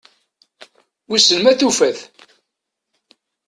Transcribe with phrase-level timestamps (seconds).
[1.09, 1.99] Wissen ma tufa-t?